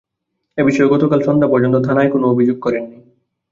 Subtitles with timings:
[0.57, 2.97] এ বিষয়ে গতকাল সন্ধ্যা পর্যন্ত থানায় কেউ কোনো অভিযোগ করেননি।